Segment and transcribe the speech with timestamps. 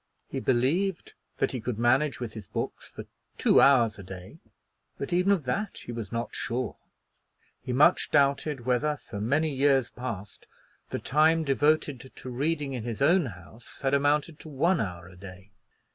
[0.29, 3.05] He believed that he could manage with his books for
[3.37, 4.39] two hours a day;
[4.97, 6.75] but even of that he was not sure.
[7.61, 10.47] He much doubted whether for many years past
[10.89, 15.15] the time devoted to reading in his own house had amounted to one hour a
[15.15, 15.51] day.